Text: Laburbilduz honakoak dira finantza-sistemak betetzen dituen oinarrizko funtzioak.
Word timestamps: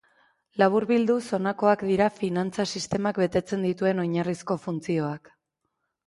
Laburbilduz 0.59 1.17
honakoak 1.37 1.83
dira 1.89 2.07
finantza-sistemak 2.15 3.19
betetzen 3.23 3.67
dituen 3.67 4.01
oinarrizko 4.05 4.57
funtzioak. 4.65 5.31